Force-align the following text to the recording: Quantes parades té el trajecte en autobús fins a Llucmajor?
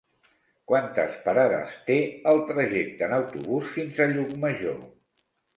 Quantes 0.71 1.19
parades 1.25 1.75
té 1.91 1.99
el 2.33 2.41
trajecte 2.49 3.07
en 3.11 3.15
autobús 3.21 3.71
fins 3.77 4.03
a 4.07 4.11
Llucmajor? 4.15 4.85